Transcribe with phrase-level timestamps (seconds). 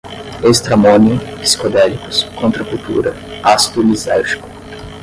[0.43, 3.13] estramônio, psicodélicos, contracultura,
[3.43, 4.47] ácido lisérgico